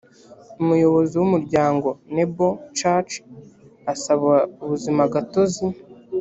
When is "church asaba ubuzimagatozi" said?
2.79-5.65